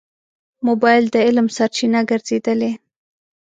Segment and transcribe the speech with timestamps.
[0.67, 2.71] موبایل د علم سرچینه ګرځېدلې.